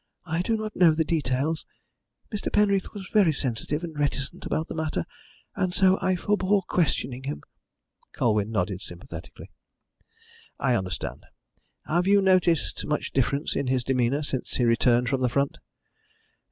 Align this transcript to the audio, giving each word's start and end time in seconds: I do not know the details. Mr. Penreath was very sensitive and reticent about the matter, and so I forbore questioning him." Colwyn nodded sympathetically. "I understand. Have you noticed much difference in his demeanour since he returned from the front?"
I 0.25 0.41
do 0.41 0.57
not 0.57 0.75
know 0.75 0.89
the 0.95 1.03
details. 1.05 1.63
Mr. 2.33 2.51
Penreath 2.51 2.91
was 2.91 3.07
very 3.13 3.31
sensitive 3.31 3.83
and 3.83 3.95
reticent 3.99 4.47
about 4.47 4.67
the 4.67 4.73
matter, 4.73 5.05
and 5.55 5.75
so 5.75 5.99
I 6.01 6.15
forbore 6.15 6.63
questioning 6.67 7.25
him." 7.25 7.43
Colwyn 8.11 8.49
nodded 8.49 8.81
sympathetically. 8.81 9.51
"I 10.57 10.73
understand. 10.73 11.27
Have 11.85 12.07
you 12.07 12.19
noticed 12.19 12.83
much 12.87 13.11
difference 13.13 13.55
in 13.55 13.67
his 13.67 13.83
demeanour 13.83 14.23
since 14.23 14.55
he 14.57 14.63
returned 14.65 15.07
from 15.07 15.21
the 15.21 15.29
front?" 15.29 15.59